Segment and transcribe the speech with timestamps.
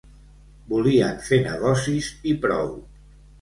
[0.71, 2.75] Volien fer negocis i prou.